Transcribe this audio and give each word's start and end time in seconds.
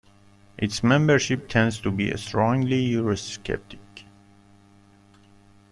Its 0.57 0.81
membership 0.83 1.47
tends 1.47 1.77
to 1.79 1.91
be 1.91 2.17
strongly 2.17 2.89
Eurosceptic. 2.93 3.77